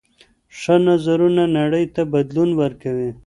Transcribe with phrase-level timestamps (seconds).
[0.59, 3.09] ښه نظرونه نړۍ ته بدلون ورکوي.